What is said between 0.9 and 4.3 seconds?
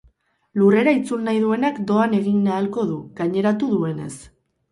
itzul nahi duenak doan egin ahalko du, gaineratu duenez.